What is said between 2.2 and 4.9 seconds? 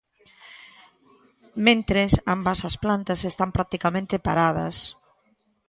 ambas as plantas están practicamente paradas.